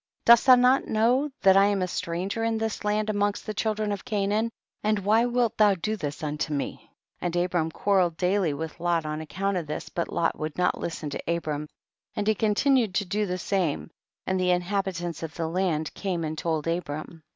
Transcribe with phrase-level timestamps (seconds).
[0.25, 3.91] Dost thou not know that I am a stranger in this land amongst the children
[3.91, 4.49] of Canaan,
[4.83, 6.89] and why wilt thou do this unto me?
[7.19, 7.19] 40.
[7.27, 11.11] And Abram quarrelled daily with Lot on account of this, but Lot would not listen
[11.11, 11.67] to Abram,
[12.15, 13.91] and he continued to do the same
[14.25, 17.21] and the in habitants of the land came and told Abram.